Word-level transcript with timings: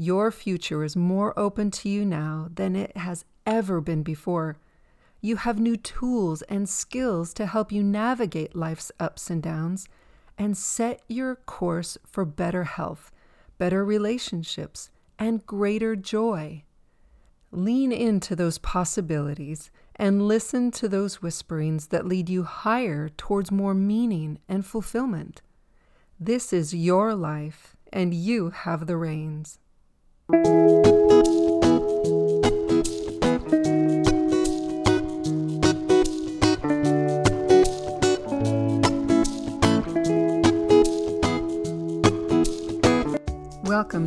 Your 0.00 0.30
future 0.30 0.84
is 0.84 0.94
more 0.94 1.36
open 1.36 1.72
to 1.72 1.88
you 1.88 2.04
now 2.04 2.50
than 2.54 2.76
it 2.76 2.96
has 2.96 3.24
ever 3.44 3.80
been 3.80 4.04
before. 4.04 4.56
You 5.20 5.34
have 5.34 5.58
new 5.58 5.76
tools 5.76 6.42
and 6.42 6.68
skills 6.68 7.34
to 7.34 7.46
help 7.46 7.72
you 7.72 7.82
navigate 7.82 8.54
life's 8.54 8.92
ups 9.00 9.28
and 9.28 9.42
downs 9.42 9.88
and 10.38 10.56
set 10.56 11.02
your 11.08 11.34
course 11.34 11.98
for 12.06 12.24
better 12.24 12.62
health, 12.62 13.10
better 13.58 13.84
relationships, 13.84 14.88
and 15.18 15.44
greater 15.44 15.96
joy. 15.96 16.62
Lean 17.50 17.90
into 17.90 18.36
those 18.36 18.58
possibilities 18.58 19.72
and 19.96 20.28
listen 20.28 20.70
to 20.70 20.88
those 20.88 21.16
whisperings 21.16 21.88
that 21.88 22.06
lead 22.06 22.28
you 22.28 22.44
higher 22.44 23.08
towards 23.08 23.50
more 23.50 23.74
meaning 23.74 24.38
and 24.48 24.64
fulfillment. 24.64 25.42
This 26.20 26.52
is 26.52 26.72
your 26.72 27.16
life, 27.16 27.76
and 27.92 28.14
you 28.14 28.50
have 28.50 28.86
the 28.86 28.96
reins. 28.96 29.58
Welcome 30.30 30.46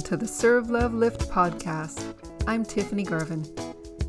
to 0.01 0.15
the 0.15 0.27
Serve 0.27 0.69
Love 0.69 0.93
Lift 0.93 1.27
podcast. 1.27 2.13
I'm 2.45 2.63
Tiffany 2.63 3.01
Garvin. 3.01 3.43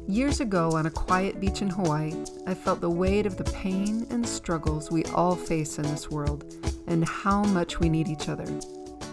Years 0.06 0.40
ago, 0.42 0.72
on 0.72 0.84
a 0.84 0.90
quiet 0.90 1.40
beach 1.40 1.62
in 1.62 1.70
Hawaii, 1.70 2.12
I 2.46 2.52
felt 2.52 2.82
the 2.82 2.90
weight 2.90 3.24
of 3.24 3.38
the 3.38 3.44
pain 3.44 4.06
and 4.10 4.28
struggles 4.28 4.90
we 4.90 5.02
all 5.14 5.34
face 5.34 5.78
in 5.78 5.84
this 5.84 6.10
world 6.10 6.44
and 6.86 7.08
how 7.08 7.42
much 7.44 7.80
we 7.80 7.88
need 7.88 8.08
each 8.08 8.28
other. 8.28 8.44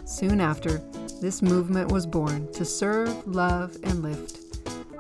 Soon 0.04 0.42
after, 0.42 0.82
this 1.22 1.42
movement 1.42 1.92
was 1.92 2.06
born 2.06 2.52
to 2.54 2.64
serve, 2.64 3.28
love, 3.28 3.78
and 3.84 4.02
lift. 4.02 4.40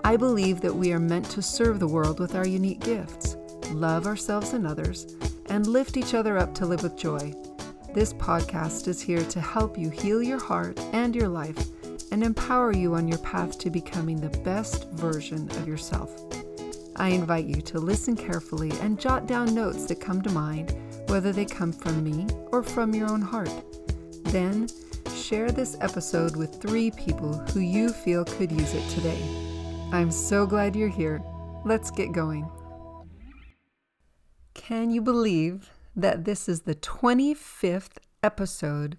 I 0.04 0.18
believe 0.18 0.62
that 0.62 0.76
we 0.76 0.92
are 0.92 1.00
meant 1.00 1.30
to 1.32 1.42
serve 1.42 1.80
the 1.80 1.88
world 1.88 2.20
with 2.20 2.36
our 2.36 2.48
unique 2.48 2.82
gifts, 2.82 3.38
love 3.72 4.06
ourselves 4.06 4.54
and 4.54 4.68
others, 4.68 5.16
and 5.48 5.68
lift 5.68 5.98
each 5.98 6.14
other 6.14 6.38
up 6.38 6.54
to 6.56 6.66
live 6.66 6.84
with 6.84 6.98
joy. 6.98 7.34
This 7.94 8.14
podcast 8.14 8.88
is 8.88 9.02
here 9.02 9.24
to 9.26 9.42
help 9.42 9.78
you 9.78 9.90
heal 9.90 10.22
your 10.22 10.40
heart 10.40 10.80
and 10.94 11.16
your 11.16 11.28
life 11.28 11.68
and 12.12 12.24
empower 12.24 12.74
you 12.74 12.96
on 12.96 13.08
your 13.08 13.18
path 13.20 13.58
to 13.60 13.70
becoming 13.70 14.20
the 14.20 14.38
best 14.40 14.90
version 14.92 15.50
of 15.52 15.68
yourself. 15.68 16.12
I 16.96 17.10
invite 17.10 17.46
you 17.46 17.62
to 17.62 17.80
listen 17.80 18.16
carefully 18.16 18.72
and 18.82 19.00
jot 19.00 19.26
down 19.26 19.56
notes 19.56 19.86
that 19.86 20.02
come 20.02 20.22
to 20.22 20.30
mind, 20.32 20.76
whether 21.08 21.32
they 21.32 21.46
come 21.46 21.72
from 21.72 22.04
me 22.04 22.28
or 22.52 22.62
from 22.62 22.94
your 22.94 23.10
own 23.10 23.22
heart. 23.22 23.52
Then, 24.26 24.68
share 25.30 25.52
this 25.52 25.78
episode 25.82 26.36
with 26.36 26.60
three 26.60 26.90
people 26.90 27.34
who 27.54 27.60
you 27.60 27.90
feel 27.90 28.26
could 28.26 28.52
use 28.52 28.74
it 28.74 28.90
today. 28.90 29.22
I'm 29.92 30.10
so 30.10 30.48
glad 30.48 30.76
you're 30.76 30.90
here. 30.90 31.22
Let's 31.64 31.92
get 31.92 32.12
going. 32.12 32.50
Can 34.56 34.90
you 34.90 35.04
believe 35.04 35.70
that 35.96 36.26
this 36.26 36.50
is 36.50 36.62
the 36.62 36.74
25th 36.74 37.98
episode 38.24 38.98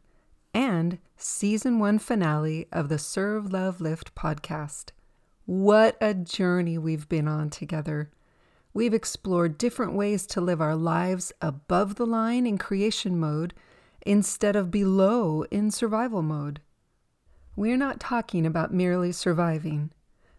and 0.54 0.98
season 1.16 1.80
one 1.80 1.98
finale 1.98 2.68
of 2.70 2.88
the 2.88 2.98
Serve 2.98 3.52
Love 3.52 3.80
Lift 3.80 4.14
podcast? 4.14 4.90
What 5.46 5.96
a 6.00 6.14
journey 6.14 6.78
we've 6.78 7.08
been 7.08 7.26
on 7.26 7.50
together. 7.50 8.08
We've 8.72 8.94
explored 8.94 9.58
different 9.58 9.94
ways 9.94 10.28
to 10.28 10.40
live 10.40 10.60
our 10.60 10.76
lives 10.76 11.32
above 11.42 11.96
the 11.96 12.06
line 12.06 12.46
in 12.46 12.56
creation 12.56 13.18
mode 13.18 13.52
instead 14.06 14.56
of 14.56 14.70
below 14.70 15.44
in 15.50 15.70
survival 15.70 16.22
mode. 16.22 16.60
We're 17.56 17.76
not 17.76 18.00
talking 18.00 18.46
about 18.46 18.72
merely 18.72 19.12
surviving. 19.12 19.90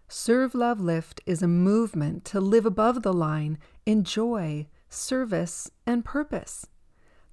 Serve 0.08 0.54
Love 0.54 0.82
Lift 0.82 1.22
is 1.26 1.42
a 1.42 1.48
movement 1.48 2.26
to 2.26 2.42
live 2.42 2.66
above 2.66 3.02
the 3.04 3.14
line 3.14 3.58
in 3.86 4.04
joy, 4.04 4.68
service, 4.90 5.72
and 5.86 6.04
purpose. 6.04 6.68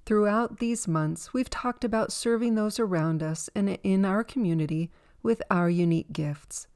Throughout 0.05 0.59
these 0.59 0.87
months, 0.87 1.33
we've 1.33 1.49
talked 1.49 1.83
about 1.83 2.11
serving 2.11 2.55
those 2.55 2.79
around 2.79 3.21
us 3.21 3.49
and 3.53 3.77
in 3.83 4.05
our 4.05 4.23
community 4.23 4.89
with 5.21 5.41
our 5.51 5.69
unique 5.69 6.13
gifts. 6.13 6.67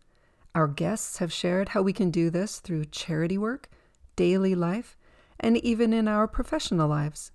Our 0.53 0.68
guests 0.68 1.18
have 1.18 1.34
shared 1.34 1.70
how 1.70 1.81
we 1.81 1.94
can 1.94 2.12
do 2.12 2.30
this 2.30 2.59
through 2.59 2.85
charity 2.85 3.38
work, 3.38 3.70
daily 4.16 4.56
life, 4.56 4.97
and 5.40 5.58
even 5.58 5.94
in 5.94 6.08
our 6.08 6.28
professional 6.28 6.88
lives. 6.88 7.31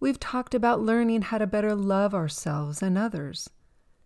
We've 0.00 0.18
talked 0.18 0.54
about 0.54 0.80
learning 0.80 1.22
how 1.22 1.38
to 1.38 1.46
better 1.46 1.74
love 1.74 2.14
ourselves 2.14 2.82
and 2.82 2.96
others. 2.96 3.50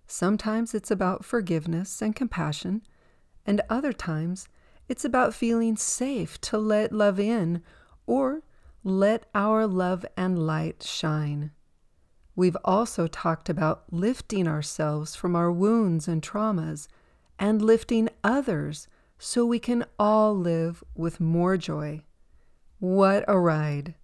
Sometimes 0.08 0.74
it's 0.74 0.90
about 0.90 1.24
forgiveness 1.24 2.02
and 2.02 2.16
compassion, 2.16 2.82
and 3.46 3.60
other 3.70 3.92
times 3.92 4.48
it's 4.88 5.04
about 5.04 5.34
feeling 5.34 5.76
safe 5.76 6.40
to 6.42 6.58
let 6.58 6.92
love 6.92 7.20
in 7.20 7.62
or 8.06 8.42
let 8.82 9.26
our 9.34 9.66
love 9.68 10.04
and 10.16 10.44
light 10.46 10.82
shine. 10.82 11.52
We've 12.36 12.56
also 12.64 13.06
talked 13.06 13.48
about 13.48 13.84
lifting 13.92 14.48
ourselves 14.48 15.14
from 15.14 15.36
our 15.36 15.52
wounds 15.52 16.08
and 16.08 16.20
traumas 16.20 16.88
and 17.38 17.62
lifting 17.62 18.08
others 18.24 18.88
so 19.18 19.46
we 19.46 19.60
can 19.60 19.84
all 19.98 20.36
live 20.36 20.82
with 20.96 21.20
more 21.20 21.56
joy. 21.56 22.02
What 22.80 23.24
a 23.28 23.38
ride! 23.38 23.94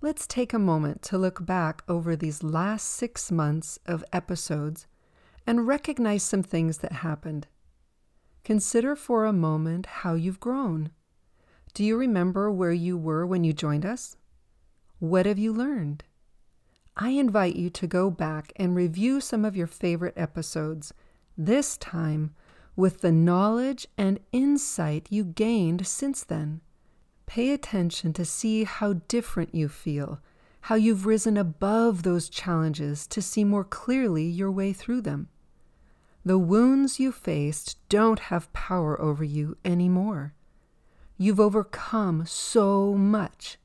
Let's 0.00 0.28
take 0.28 0.52
a 0.52 0.60
moment 0.60 1.02
to 1.02 1.18
look 1.18 1.44
back 1.44 1.82
over 1.88 2.14
these 2.14 2.44
last 2.44 2.86
six 2.88 3.32
months 3.32 3.80
of 3.84 4.04
episodes 4.12 4.86
and 5.44 5.66
recognize 5.66 6.22
some 6.22 6.44
things 6.44 6.78
that 6.78 6.92
happened. 6.92 7.48
Consider 8.44 8.94
for 8.94 9.24
a 9.24 9.32
moment 9.32 9.86
how 9.86 10.14
you've 10.14 10.38
grown. 10.38 10.92
Do 11.74 11.82
you 11.82 11.96
remember 11.96 12.48
where 12.48 12.72
you 12.72 12.96
were 12.96 13.26
when 13.26 13.42
you 13.42 13.52
joined 13.52 13.84
us? 13.84 14.16
What 15.00 15.26
have 15.26 15.38
you 15.38 15.52
learned? 15.52 16.04
I 16.96 17.10
invite 17.10 17.56
you 17.56 17.68
to 17.68 17.86
go 17.88 18.08
back 18.08 18.52
and 18.54 18.76
review 18.76 19.20
some 19.20 19.44
of 19.44 19.56
your 19.56 19.66
favorite 19.66 20.14
episodes, 20.16 20.94
this 21.36 21.76
time 21.76 22.36
with 22.76 23.00
the 23.00 23.10
knowledge 23.10 23.88
and 23.98 24.20
insight 24.30 25.08
you 25.10 25.24
gained 25.24 25.88
since 25.88 26.22
then. 26.22 26.60
Pay 27.28 27.50
attention 27.52 28.14
to 28.14 28.24
see 28.24 28.64
how 28.64 28.94
different 29.06 29.54
you 29.54 29.68
feel, 29.68 30.18
how 30.62 30.76
you've 30.76 31.04
risen 31.04 31.36
above 31.36 32.02
those 32.02 32.30
challenges 32.30 33.06
to 33.06 33.20
see 33.20 33.44
more 33.44 33.64
clearly 33.64 34.24
your 34.24 34.50
way 34.50 34.72
through 34.72 35.02
them. 35.02 35.28
The 36.24 36.38
wounds 36.38 36.98
you 36.98 37.12
faced 37.12 37.76
don't 37.90 38.18
have 38.18 38.50
power 38.54 38.98
over 38.98 39.22
you 39.22 39.58
anymore. 39.62 40.32
You've 41.18 41.38
overcome 41.38 42.24
so 42.24 42.94
much. 42.94 43.58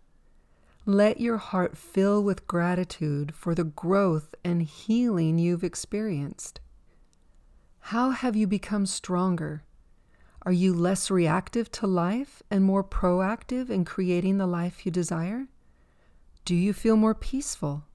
Let 0.85 1.21
your 1.21 1.37
heart 1.37 1.77
fill 1.77 2.21
with 2.21 2.45
gratitude 2.45 3.33
for 3.33 3.55
the 3.55 3.63
growth 3.63 4.35
and 4.43 4.61
healing 4.61 5.39
you've 5.39 5.63
experienced. 5.63 6.59
How 7.79 8.09
have 8.09 8.35
you 8.35 8.45
become 8.45 8.85
stronger? 8.85 9.63
Are 10.45 10.51
you 10.51 10.73
less 10.73 11.09
reactive 11.09 11.71
to 11.71 11.87
life 11.87 12.43
and 12.51 12.65
more 12.65 12.83
proactive 12.83 13.69
in 13.69 13.85
creating 13.85 14.37
the 14.37 14.47
life 14.47 14.85
you 14.85 14.91
desire? 14.91 15.47
Do 16.43 16.53
you 16.53 16.73
feel 16.73 16.97
more 16.97 17.15
peaceful? 17.15 17.85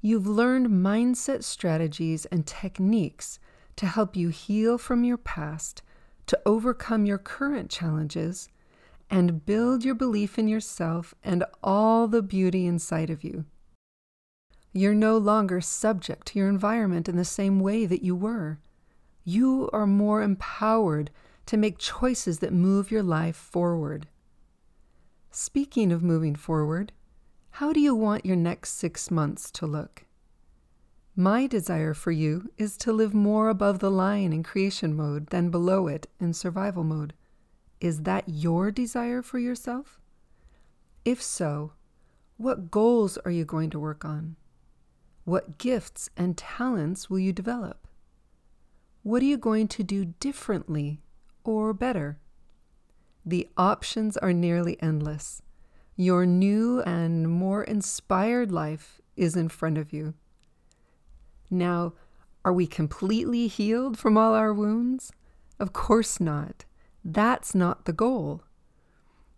You've 0.00 0.26
learned 0.26 0.68
mindset 0.68 1.44
strategies 1.44 2.24
and 2.26 2.46
techniques 2.46 3.38
to 3.76 3.86
help 3.86 4.16
you 4.16 4.30
heal 4.30 4.78
from 4.78 5.04
your 5.04 5.18
past, 5.18 5.82
to 6.26 6.40
overcome 6.46 7.04
your 7.04 7.18
current 7.18 7.68
challenges, 7.70 8.48
and 9.10 9.44
build 9.44 9.84
your 9.84 9.94
belief 9.94 10.38
in 10.38 10.48
yourself 10.48 11.14
and 11.22 11.44
all 11.62 12.08
the 12.08 12.22
beauty 12.22 12.66
inside 12.66 13.10
of 13.10 13.22
you. 13.22 13.44
You're 14.72 14.94
no 14.94 15.18
longer 15.18 15.60
subject 15.60 16.28
to 16.28 16.38
your 16.38 16.48
environment 16.48 17.06
in 17.06 17.16
the 17.16 17.24
same 17.24 17.60
way 17.60 17.84
that 17.84 18.02
you 18.02 18.16
were. 18.16 18.60
You 19.24 19.68
are 19.74 19.86
more 19.86 20.22
empowered 20.22 21.10
to 21.46 21.56
make 21.56 21.78
choices 21.78 22.38
that 22.38 22.52
move 22.52 22.90
your 22.90 23.02
life 23.02 23.36
forward. 23.36 24.08
Speaking 25.30 25.92
of 25.92 26.02
moving 26.02 26.34
forward, 26.34 26.92
how 27.50 27.72
do 27.72 27.80
you 27.80 27.94
want 27.94 28.26
your 28.26 28.36
next 28.36 28.74
six 28.74 29.10
months 29.10 29.50
to 29.52 29.66
look? 29.66 30.06
My 31.16 31.46
desire 31.46 31.94
for 31.94 32.10
you 32.10 32.50
is 32.58 32.76
to 32.78 32.92
live 32.92 33.14
more 33.14 33.48
above 33.48 33.78
the 33.78 33.90
line 33.90 34.32
in 34.32 34.42
creation 34.42 34.96
mode 34.96 35.28
than 35.28 35.50
below 35.50 35.86
it 35.86 36.08
in 36.18 36.32
survival 36.32 36.82
mode. 36.82 37.14
Is 37.80 38.02
that 38.02 38.24
your 38.26 38.72
desire 38.72 39.22
for 39.22 39.38
yourself? 39.38 40.00
If 41.04 41.22
so, 41.22 41.74
what 42.36 42.70
goals 42.70 43.16
are 43.18 43.30
you 43.30 43.44
going 43.44 43.70
to 43.70 43.78
work 43.78 44.04
on? 44.04 44.34
What 45.24 45.58
gifts 45.58 46.10
and 46.16 46.36
talents 46.36 47.08
will 47.08 47.20
you 47.20 47.32
develop? 47.32 47.86
What 49.04 49.22
are 49.22 49.26
you 49.26 49.36
going 49.38 49.68
to 49.68 49.84
do 49.84 50.06
differently 50.06 51.03
or 51.44 51.72
better. 51.72 52.18
The 53.24 53.48
options 53.56 54.16
are 54.16 54.32
nearly 54.32 54.76
endless. 54.82 55.40
Your 55.96 56.26
new 56.26 56.80
and 56.82 57.30
more 57.30 57.62
inspired 57.62 58.50
life 58.50 59.00
is 59.16 59.36
in 59.36 59.48
front 59.48 59.78
of 59.78 59.92
you. 59.92 60.14
Now, 61.50 61.92
Are 62.44 62.52
we 62.52 62.66
completely 62.66 63.46
healed 63.46 63.98
from 63.98 64.18
all 64.18 64.34
our 64.34 64.52
wounds? 64.52 65.12
Of 65.58 65.72
course 65.72 66.20
not. 66.20 66.66
That's 67.02 67.54
not 67.54 67.86
the 67.86 67.92
goal. 67.92 68.42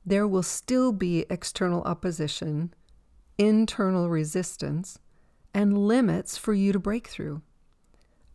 There 0.05 0.27
will 0.27 0.43
still 0.43 0.91
be 0.93 1.25
external 1.31 1.83
opposition, 1.83 2.75
internal 3.39 4.09
resistance, 4.11 4.99
and 5.55 5.79
limits 5.79 6.37
for 6.37 6.53
you 6.53 6.73
to 6.73 6.79
break 6.81 7.07
through. 7.07 7.43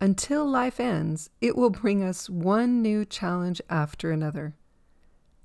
Until 0.02 0.48
life 0.50 0.80
ends, 0.80 1.30
it 1.42 1.56
will 1.56 1.70
bring 1.70 2.02
us 2.02 2.28
one 2.28 2.82
new 2.82 3.06
challenge 3.06 3.62
after 3.70 4.10
another. 4.10 4.56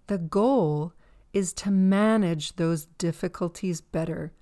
The 0.06 0.16
goal 0.16 0.94
is 1.34 1.52
to 1.52 1.70
manage 1.70 2.56
those 2.56 2.86
difficulties 2.96 3.82
better, 3.82 4.32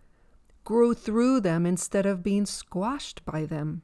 grow 0.63 0.95
through 0.95 1.41
them 1.41 1.67
instead 1.67 2.07
of 2.07 2.23
being 2.23 2.47
squashed 2.47 3.25
by 3.25 3.45
them, 3.45 3.83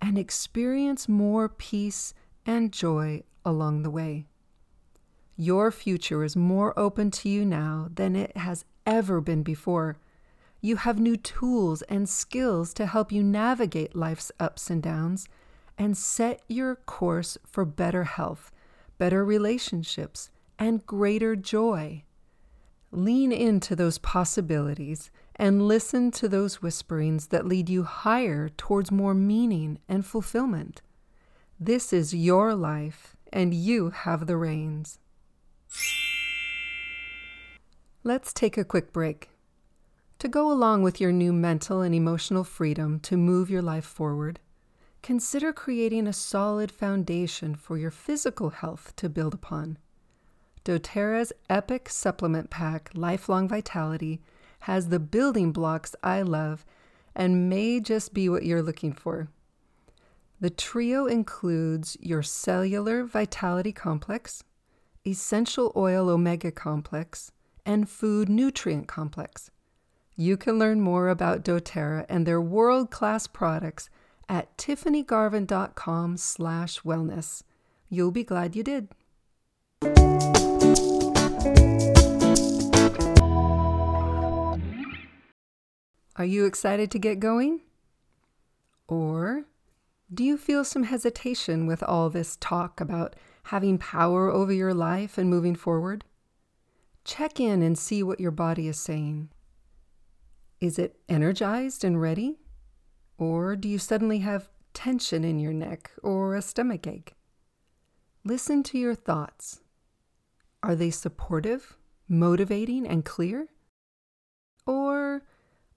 and 0.00 0.16
experience 0.16 1.06
more 1.06 1.50
peace 1.50 2.14
and 2.46 2.72
joy 2.72 3.22
along 3.44 3.82
the 3.82 3.90
way. 3.90 4.24
Your 5.36 5.70
future 5.70 6.24
is 6.24 6.34
more 6.34 6.76
open 6.78 7.10
to 7.10 7.28
you 7.28 7.44
now 7.44 7.90
than 7.94 8.16
it 8.16 8.34
has 8.38 8.64
ever 8.86 9.20
been 9.20 9.42
before. 9.42 9.98
You 10.62 10.76
have 10.76 10.98
new 10.98 11.18
tools 11.18 11.82
and 11.82 12.08
skills 12.08 12.72
to 12.72 12.86
help 12.86 13.12
you 13.12 13.22
navigate 13.22 13.94
life's 13.94 14.32
ups 14.40 14.70
and 14.70 14.82
downs 14.82 15.28
and 15.78 15.96
set 15.96 16.42
your 16.48 16.74
course 16.74 17.38
for 17.46 17.64
better 17.64 18.04
health, 18.04 18.50
better 18.98 19.24
relationships, 19.24 20.30
and 20.58 20.84
greater 20.84 21.36
joy. 21.36 22.02
Lean 22.90 23.30
into 23.30 23.76
those 23.76 23.98
possibilities 23.98 25.10
and 25.36 25.68
listen 25.68 26.10
to 26.10 26.28
those 26.28 26.56
whisperings 26.56 27.28
that 27.28 27.46
lead 27.46 27.68
you 27.68 27.84
higher 27.84 28.48
towards 28.48 28.90
more 28.90 29.14
meaning 29.14 29.78
and 29.88 30.04
fulfillment. 30.04 30.82
This 31.60 31.92
is 31.92 32.14
your 32.14 32.54
life, 32.54 33.16
and 33.32 33.54
you 33.54 33.90
have 33.90 34.26
the 34.26 34.36
reins. 34.36 34.98
Let's 38.02 38.32
take 38.32 38.56
a 38.56 38.64
quick 38.64 38.92
break. 38.92 39.30
To 40.20 40.28
go 40.28 40.50
along 40.50 40.82
with 40.82 41.00
your 41.00 41.12
new 41.12 41.32
mental 41.32 41.82
and 41.82 41.94
emotional 41.94 42.42
freedom 42.42 42.98
to 43.00 43.16
move 43.16 43.50
your 43.50 43.62
life 43.62 43.84
forward, 43.84 44.40
consider 45.02 45.52
creating 45.52 46.06
a 46.06 46.12
solid 46.12 46.70
foundation 46.70 47.54
for 47.54 47.78
your 47.78 47.90
physical 47.90 48.50
health 48.50 48.94
to 48.96 49.08
build 49.08 49.34
upon. 49.34 49.78
doTERRA's 50.64 51.32
Epic 51.48 51.88
Supplement 51.88 52.50
Pack 52.50 52.90
Lifelong 52.94 53.48
Vitality 53.48 54.20
has 54.60 54.88
the 54.88 54.98
building 54.98 55.52
blocks 55.52 55.94
I 56.02 56.22
love 56.22 56.66
and 57.14 57.48
may 57.48 57.80
just 57.80 58.12
be 58.12 58.28
what 58.28 58.44
you're 58.44 58.62
looking 58.62 58.92
for. 58.92 59.28
The 60.40 60.50
trio 60.50 61.06
includes 61.06 61.96
your 62.00 62.22
cellular 62.22 63.04
vitality 63.04 63.72
complex, 63.72 64.44
essential 65.06 65.72
oil 65.74 66.08
omega 66.08 66.52
complex, 66.52 67.32
and 67.66 67.88
food 67.88 68.28
nutrient 68.28 68.86
complex. 68.86 69.50
You 70.16 70.36
can 70.36 70.58
learn 70.58 70.80
more 70.80 71.08
about 71.08 71.44
doTERRA 71.44 72.06
and 72.08 72.26
their 72.26 72.40
world-class 72.40 73.26
products 73.26 73.88
at 74.28 74.56
tiffanygarvin.com 74.56 76.16
slash 76.16 76.80
wellness. 76.80 77.42
You'll 77.88 78.10
be 78.10 78.24
glad 78.24 78.54
you 78.54 78.62
did. 78.62 78.88
Are 86.16 86.24
you 86.24 86.46
excited 86.46 86.90
to 86.90 86.98
get 86.98 87.20
going? 87.20 87.60
Or 88.88 89.44
do 90.12 90.24
you 90.24 90.36
feel 90.36 90.64
some 90.64 90.82
hesitation 90.84 91.66
with 91.66 91.82
all 91.82 92.10
this 92.10 92.36
talk 92.40 92.80
about 92.80 93.14
having 93.44 93.78
power 93.78 94.28
over 94.28 94.52
your 94.52 94.74
life 94.74 95.16
and 95.16 95.30
moving 95.30 95.54
forward? 95.54 96.04
Check 97.04 97.38
in 97.38 97.62
and 97.62 97.78
see 97.78 98.02
what 98.02 98.18
your 98.18 98.30
body 98.32 98.66
is 98.66 98.78
saying. 98.78 99.30
Is 100.60 100.78
it 100.78 100.98
energized 101.08 101.84
and 101.84 102.00
ready? 102.00 102.40
Or 103.18 103.56
do 103.56 103.68
you 103.68 103.78
suddenly 103.78 104.20
have 104.20 104.48
tension 104.72 105.24
in 105.24 105.40
your 105.40 105.52
neck 105.52 105.90
or 106.02 106.36
a 106.36 106.42
stomach 106.42 106.86
ache? 106.86 107.16
Listen 108.24 108.62
to 108.62 108.78
your 108.78 108.94
thoughts. 108.94 109.60
Are 110.62 110.76
they 110.76 110.90
supportive, 110.90 111.76
motivating, 112.08 112.86
and 112.86 113.04
clear? 113.04 113.48
Or 114.66 115.22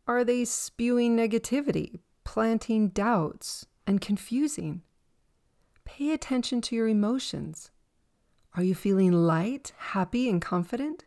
are 0.07 0.23
they 0.23 0.45
spewing 0.45 1.17
negativity, 1.17 1.99
planting 2.23 2.89
doubts, 2.89 3.65
and 3.87 4.01
confusing? 4.01 4.83
Pay 5.83 6.11
attention 6.11 6.61
to 6.61 6.75
your 6.75 6.87
emotions. 6.87 7.71
Are 8.55 8.63
you 8.63 8.75
feeling 8.75 9.11
light, 9.11 9.73
happy, 9.77 10.29
and 10.29 10.41
confident? 10.41 11.05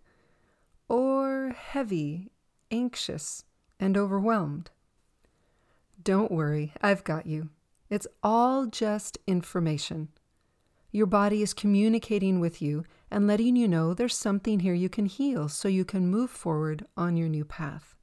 Or 0.88 1.50
heavy, 1.50 2.32
anxious, 2.70 3.44
and 3.78 3.96
overwhelmed? 3.96 4.70
Don't 6.04 6.30
worry, 6.30 6.74
I've 6.82 7.02
got 7.02 7.24
you. 7.24 7.48
It's 7.88 8.06
all 8.22 8.66
just 8.66 9.16
information. 9.26 10.08
Your 10.92 11.06
body 11.06 11.42
is 11.42 11.54
communicating 11.54 12.40
with 12.40 12.60
you 12.60 12.84
and 13.10 13.26
letting 13.26 13.56
you 13.56 13.66
know 13.66 13.94
there's 13.94 14.16
something 14.16 14.60
here 14.60 14.74
you 14.74 14.90
can 14.90 15.06
heal 15.06 15.48
so 15.48 15.66
you 15.66 15.84
can 15.84 16.06
move 16.06 16.30
forward 16.30 16.86
on 16.96 17.16
your 17.16 17.28
new 17.28 17.44
path. 17.44 17.96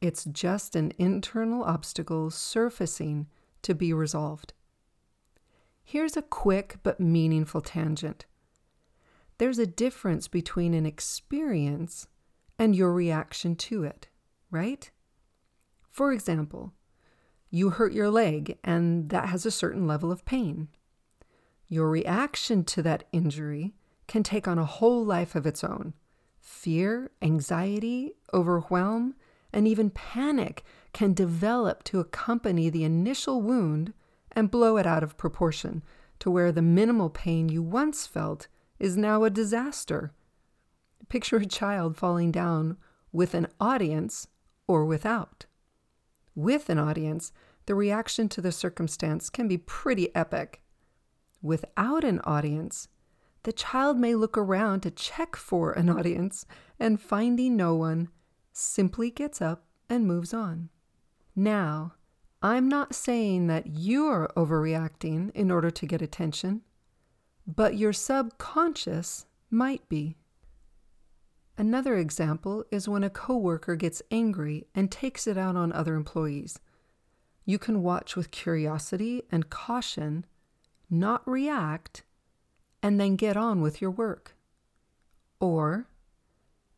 It's 0.00 0.24
just 0.24 0.74
an 0.74 0.92
internal 0.98 1.62
obstacle 1.62 2.30
surfacing 2.30 3.28
to 3.60 3.74
be 3.74 3.92
resolved. 3.92 4.54
Here's 5.84 6.16
a 6.16 6.22
quick 6.22 6.78
but 6.82 6.98
meaningful 6.98 7.60
tangent. 7.60 8.24
There's 9.38 9.58
a 9.58 9.66
difference 9.66 10.28
between 10.28 10.72
an 10.72 10.86
experience 10.86 12.08
and 12.58 12.74
your 12.74 12.92
reaction 12.92 13.54
to 13.56 13.84
it, 13.84 14.08
right? 14.50 14.90
For 15.90 16.12
example, 16.12 16.72
you 17.52 17.68
hurt 17.68 17.92
your 17.92 18.10
leg, 18.10 18.58
and 18.64 19.10
that 19.10 19.28
has 19.28 19.44
a 19.44 19.50
certain 19.50 19.86
level 19.86 20.10
of 20.10 20.24
pain. 20.24 20.68
Your 21.68 21.90
reaction 21.90 22.64
to 22.64 22.82
that 22.82 23.04
injury 23.12 23.74
can 24.08 24.22
take 24.22 24.48
on 24.48 24.58
a 24.58 24.64
whole 24.64 25.04
life 25.04 25.34
of 25.34 25.46
its 25.46 25.62
own. 25.62 25.92
Fear, 26.40 27.10
anxiety, 27.20 28.14
overwhelm, 28.32 29.14
and 29.52 29.68
even 29.68 29.90
panic 29.90 30.64
can 30.94 31.12
develop 31.12 31.84
to 31.84 32.00
accompany 32.00 32.70
the 32.70 32.84
initial 32.84 33.42
wound 33.42 33.92
and 34.32 34.50
blow 34.50 34.78
it 34.78 34.86
out 34.86 35.02
of 35.02 35.18
proportion 35.18 35.82
to 36.20 36.30
where 36.30 36.52
the 36.52 36.62
minimal 36.62 37.10
pain 37.10 37.50
you 37.50 37.62
once 37.62 38.06
felt 38.06 38.48
is 38.78 38.96
now 38.96 39.24
a 39.24 39.30
disaster. 39.30 40.12
Picture 41.10 41.36
a 41.36 41.46
child 41.46 41.98
falling 41.98 42.32
down 42.32 42.78
with 43.12 43.34
an 43.34 43.46
audience 43.60 44.26
or 44.66 44.86
without. 44.86 45.44
With 46.34 46.70
an 46.70 46.78
audience, 46.78 47.32
the 47.66 47.74
reaction 47.74 48.28
to 48.30 48.40
the 48.40 48.52
circumstance 48.52 49.30
can 49.30 49.48
be 49.48 49.58
pretty 49.58 50.14
epic. 50.14 50.62
Without 51.42 52.04
an 52.04 52.20
audience, 52.24 52.88
the 53.42 53.52
child 53.52 53.98
may 53.98 54.14
look 54.14 54.38
around 54.38 54.80
to 54.80 54.90
check 54.90 55.36
for 55.36 55.72
an 55.72 55.88
audience 55.88 56.46
and 56.78 57.00
finding 57.00 57.56
no 57.56 57.74
one, 57.74 58.08
simply 58.52 59.10
gets 59.10 59.42
up 59.42 59.64
and 59.88 60.06
moves 60.06 60.32
on. 60.32 60.68
Now, 61.34 61.94
I'm 62.42 62.68
not 62.68 62.94
saying 62.94 63.46
that 63.46 63.66
you're 63.66 64.28
overreacting 64.36 65.30
in 65.34 65.50
order 65.50 65.70
to 65.70 65.86
get 65.86 66.02
attention, 66.02 66.62
but 67.46 67.76
your 67.76 67.92
subconscious 67.92 69.26
might 69.50 69.88
be. 69.88 70.16
Another 71.62 71.96
example 71.96 72.64
is 72.72 72.88
when 72.88 73.04
a 73.04 73.08
coworker 73.08 73.76
gets 73.76 74.02
angry 74.10 74.66
and 74.74 74.90
takes 74.90 75.28
it 75.28 75.38
out 75.38 75.54
on 75.54 75.72
other 75.72 75.94
employees. 75.94 76.58
You 77.44 77.56
can 77.56 77.84
watch 77.84 78.16
with 78.16 78.32
curiosity 78.32 79.22
and 79.30 79.48
caution, 79.48 80.26
not 80.90 81.22
react, 81.24 82.02
and 82.82 82.98
then 82.98 83.14
get 83.14 83.36
on 83.36 83.60
with 83.60 83.80
your 83.80 83.92
work. 83.92 84.34
Or 85.38 85.86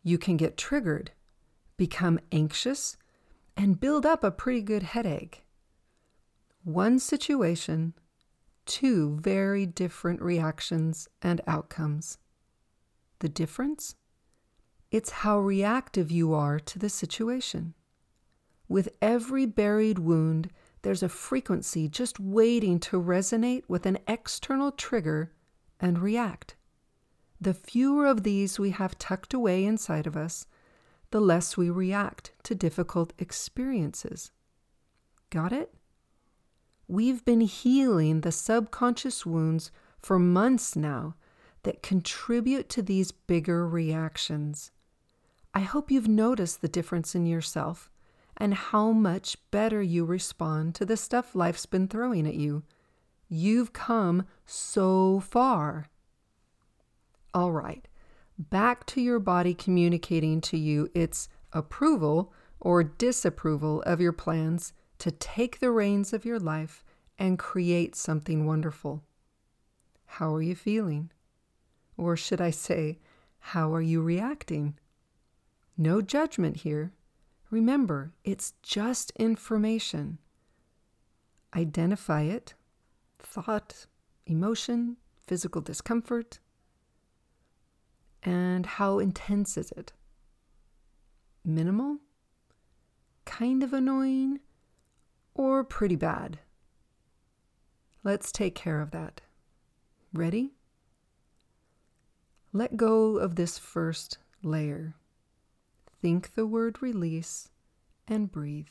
you 0.03 0.19
can 0.19 0.37
get 0.37 0.59
triggered, 0.59 1.13
become 1.79 2.21
anxious, 2.31 2.99
and 3.57 3.81
build 3.81 4.05
up 4.05 4.23
a 4.23 4.31
pretty 4.31 4.61
good 4.61 4.83
headache. 4.83 5.47
One 6.63 6.99
situation, 6.99 7.95
two 8.67 9.17
very 9.19 9.65
different 9.65 10.21
reactions 10.21 11.09
and 11.23 11.41
outcomes. 11.47 12.19
The 13.21 13.31
difference? 13.31 13.95
It's 14.95 15.11
how 15.11 15.41
reactive 15.41 16.13
you 16.13 16.35
are 16.35 16.61
to 16.61 16.79
the 16.79 16.89
situation. 16.89 17.75
With 18.69 18.91
every 19.03 19.45
buried 19.45 19.99
wound, 19.99 20.53
there's 20.83 21.03
a 21.03 21.09
frequency 21.09 21.89
just 21.89 22.21
waiting 22.21 22.79
to 22.79 23.03
resonate 23.03 23.65
with 23.67 23.87
an 23.87 23.99
external 24.07 24.71
trigger 24.71 25.33
and 25.81 25.99
react. 25.99 26.55
The 27.41 27.55
fewer 27.55 28.07
of 28.07 28.23
these 28.23 28.61
we 28.61 28.71
have 28.71 28.97
tucked 28.97 29.35
away 29.35 29.65
inside 29.65 30.07
of 30.07 30.17
us, 30.17 30.47
the 31.11 31.21
less 31.21 31.57
we 31.57 31.71
react 31.71 32.31
to 32.45 32.55
difficult 32.55 33.15
experiences. 33.19 34.31
Got 35.29 35.53
it? 35.53 35.75
We've 36.87 37.25
been 37.25 37.41
healing 37.41 38.21
the 38.21 38.31
subconscious 38.31 39.27
wounds 39.27 39.73
for 39.99 40.21
months 40.21 40.77
now 40.77 41.17
that 41.65 41.83
contribute 41.83 42.69
to 42.69 42.81
these 42.81 43.11
bigger 43.11 43.67
reactions. 43.67 44.71
I 45.57 45.61
hope 45.61 45.91
you've 45.91 46.09
noticed 46.09 46.61
the 46.61 46.69
difference 46.69 47.15
in 47.15 47.27
yourself 47.27 47.89
and 48.37 48.53
how 48.53 48.91
much 48.91 49.37
better 49.53 49.81
you 49.81 50.05
respond 50.05 50.75
to 50.75 50.85
the 50.85 50.97
stuff 50.97 51.37
life's 51.37 51.65
been 51.65 51.87
throwing 51.87 52.27
at 52.27 52.35
you. 52.35 52.65
You've 53.29 53.73
come 53.73 54.27
so 54.45 55.21
far. 55.21 55.87
All 57.33 57.53
right, 57.53 57.87
back 58.37 58.85
to 58.87 59.01
your 59.01 59.21
body 59.21 59.55
communicating 59.55 60.41
to 60.43 60.59
you 60.59 60.91
its 60.93 61.29
approval 61.53 62.33
or 62.59 62.83
disapproval 62.83 63.83
of 63.83 64.01
your 64.01 64.13
plans 64.13 64.73
to 64.99 65.13
take 65.13 65.61
the 65.61 65.71
reins 65.71 66.13
of 66.13 66.25
your 66.25 66.41
life 66.41 66.83
and 67.17 67.39
create 67.39 67.95
something 67.95 68.45
wonderful. 68.45 69.05
How 70.07 70.35
are 70.35 70.43
you 70.43 70.57
feeling? 70.57 71.13
Or 71.97 72.17
should 72.17 72.41
I 72.41 72.51
say, 72.51 72.99
how 73.39 73.73
are 73.73 73.83
you 73.83 74.03
reacting? 74.03 74.79
No 75.77 76.01
judgment 76.01 76.59
here. 76.59 76.93
Remember, 77.51 78.13
it's 78.25 78.55
just 78.63 79.13
information. 79.17 80.19
Identify 81.55 82.23
it 82.23 82.55
thought, 83.19 83.87
emotion, 84.27 84.97
physical 85.27 85.61
discomfort, 85.61 86.39
and 88.23 88.65
how 88.67 88.99
intense 88.99 89.57
is 89.57 89.73
it? 89.73 89.93
Minimal? 91.45 91.99
Kind 93.25 93.63
of 93.63 93.73
annoying? 93.73 94.41
Or 95.35 95.65
pretty 95.65 95.97
bad? 95.97 96.39
Let's 98.03 98.31
take 98.31 98.55
care 98.55 98.81
of 98.81 98.93
that. 98.93 99.21
Ready? 100.13 100.53
Let 102.53 102.77
go 102.77 103.17
of 103.17 103.35
this 103.35 103.59
first 103.59 104.19
layer. 104.43 104.95
Think 106.05 106.35
the 106.35 106.47
word 106.47 106.83
release 106.83 107.49
and 108.07 108.31
breathe. 108.31 108.69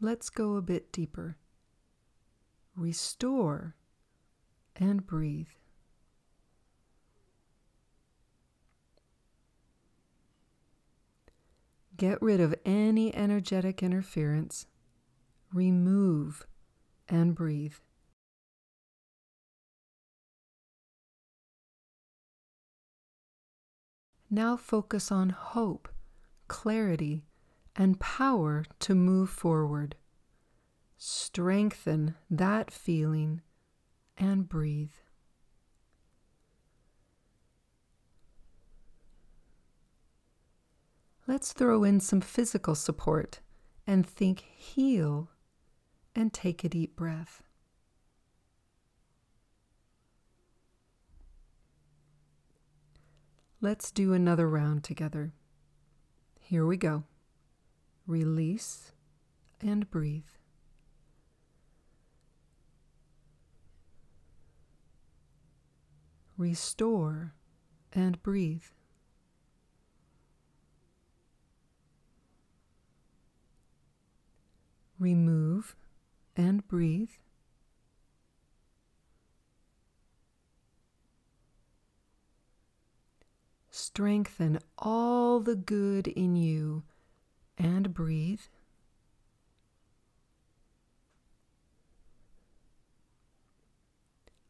Let's 0.00 0.30
go 0.30 0.56
a 0.56 0.62
bit 0.62 0.90
deeper. 0.90 1.36
Restore 2.74 3.74
and 4.74 5.06
breathe. 5.06 5.48
Get 11.94 12.22
rid 12.22 12.40
of 12.40 12.54
any 12.64 13.14
energetic 13.14 13.82
interference. 13.82 14.64
Remove 15.52 16.46
and 17.06 17.34
breathe. 17.34 17.74
Now 24.34 24.56
focus 24.56 25.12
on 25.12 25.28
hope, 25.28 25.88
clarity, 26.48 27.24
and 27.76 28.00
power 28.00 28.64
to 28.80 28.92
move 28.92 29.30
forward. 29.30 29.94
Strengthen 30.96 32.16
that 32.28 32.72
feeling 32.72 33.42
and 34.18 34.48
breathe. 34.48 34.90
Let's 41.28 41.52
throw 41.52 41.84
in 41.84 42.00
some 42.00 42.20
physical 42.20 42.74
support 42.74 43.38
and 43.86 44.04
think 44.04 44.40
heal 44.40 45.30
and 46.16 46.32
take 46.32 46.64
a 46.64 46.68
deep 46.68 46.96
breath. 46.96 47.44
Let's 53.64 53.90
do 53.90 54.12
another 54.12 54.46
round 54.46 54.84
together. 54.84 55.32
Here 56.38 56.66
we 56.66 56.76
go. 56.76 57.04
Release 58.06 58.92
and 59.58 59.90
breathe. 59.90 60.26
Restore 66.36 67.32
and 67.94 68.22
breathe. 68.22 68.64
Remove 74.98 75.74
and 76.36 76.68
breathe. 76.68 77.08
Strengthen 83.76 84.60
all 84.78 85.40
the 85.40 85.56
good 85.56 86.06
in 86.06 86.36
you 86.36 86.84
and 87.58 87.92
breathe. 87.92 88.42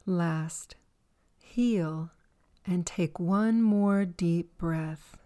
Last, 0.04 0.76
heal 1.38 2.10
and 2.66 2.84
take 2.84 3.18
one 3.18 3.62
more 3.62 4.04
deep 4.04 4.58
breath. 4.58 5.16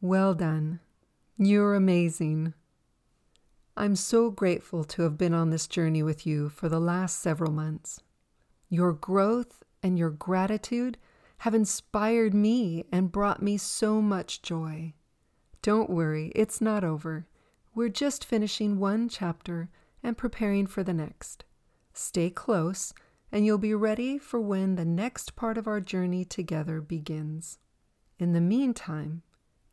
Well 0.00 0.34
done. 0.34 0.80
You're 1.38 1.76
amazing. 1.76 2.54
I'm 3.76 3.96
so 3.96 4.30
grateful 4.30 4.84
to 4.84 5.02
have 5.02 5.18
been 5.18 5.34
on 5.34 5.50
this 5.50 5.66
journey 5.66 6.02
with 6.02 6.24
you 6.24 6.48
for 6.48 6.68
the 6.68 6.78
last 6.78 7.18
several 7.18 7.50
months. 7.50 8.00
Your 8.68 8.92
growth 8.92 9.64
and 9.82 9.98
your 9.98 10.10
gratitude 10.10 10.96
have 11.38 11.54
inspired 11.54 12.34
me 12.34 12.84
and 12.92 13.10
brought 13.10 13.42
me 13.42 13.56
so 13.56 14.00
much 14.00 14.42
joy. 14.42 14.94
Don't 15.60 15.90
worry, 15.90 16.30
it's 16.36 16.60
not 16.60 16.84
over. 16.84 17.26
We're 17.74 17.88
just 17.88 18.24
finishing 18.24 18.78
one 18.78 19.08
chapter 19.08 19.70
and 20.04 20.16
preparing 20.16 20.68
for 20.68 20.84
the 20.84 20.94
next. 20.94 21.44
Stay 21.92 22.30
close, 22.30 22.94
and 23.32 23.44
you'll 23.44 23.58
be 23.58 23.74
ready 23.74 24.18
for 24.18 24.40
when 24.40 24.76
the 24.76 24.84
next 24.84 25.34
part 25.34 25.58
of 25.58 25.66
our 25.66 25.80
journey 25.80 26.24
together 26.24 26.80
begins. 26.80 27.58
In 28.20 28.32
the 28.32 28.40
meantime, 28.40 29.22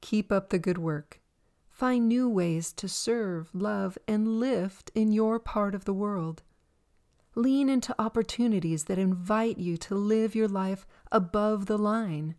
keep 0.02 0.32
up 0.32 0.50
the 0.50 0.60
good 0.60 0.80
work. 0.80 1.21
Find 1.82 2.08
new 2.08 2.30
ways 2.30 2.74
to 2.74 2.88
serve, 2.88 3.50
love, 3.56 3.98
and 4.08 4.40
lift 4.40 4.92
in 4.94 5.12
your 5.12 5.40
part 5.40 5.74
of 5.74 5.86
the 5.86 5.96
world. 5.96 6.44
Lean 7.34 7.70
into 7.70 8.00
opportunities 8.00 8.84
that 8.84 9.00
invite 9.00 9.58
you 9.58 9.78
to 9.78 9.96
live 9.96 10.36
your 10.36 10.48
life 10.48 10.86
above 11.12 11.66
the 11.66 11.80
line, 11.80 12.36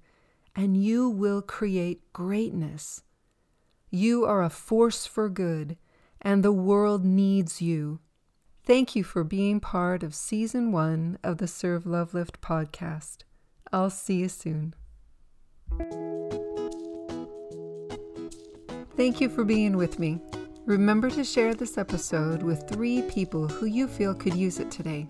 and 0.54 0.76
you 0.76 1.08
will 1.08 1.42
create 1.42 2.12
greatness. 2.12 3.02
You 3.90 4.24
are 4.26 4.44
a 4.44 4.48
force 4.48 5.06
for 5.06 5.28
good, 5.28 5.76
and 6.20 6.44
the 6.44 6.52
world 6.52 7.04
needs 7.04 7.60
you. 7.60 7.98
Thank 8.62 8.94
you 8.94 9.02
for 9.02 9.24
being 9.24 9.58
part 9.58 10.04
of 10.04 10.14
season 10.14 10.70
one 10.70 11.18
of 11.24 11.38
the 11.38 11.48
Serve 11.48 11.84
Love 11.84 12.14
Lift 12.14 12.40
podcast. 12.40 13.24
I'll 13.72 13.90
see 13.90 14.20
you 14.20 14.28
soon. 14.28 14.76
Thank 18.96 19.20
you 19.20 19.28
for 19.28 19.44
being 19.44 19.76
with 19.76 19.98
me. 19.98 20.20
Remember 20.66 21.10
to 21.10 21.24
share 21.24 21.54
this 21.54 21.76
episode 21.78 22.42
with 22.42 22.68
three 22.68 23.02
people 23.02 23.48
who 23.48 23.66
you 23.66 23.88
feel 23.88 24.14
could 24.14 24.34
use 24.34 24.60
it 24.60 24.70
today. 24.70 25.06